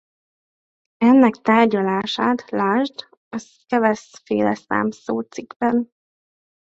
Ennek 0.97 1.33
tárgyalását 1.35 2.49
lásd 2.49 2.95
a 3.29 3.37
Skewes-féle 3.37 4.55
szám 4.55 4.91
szócikkben. 4.91 5.91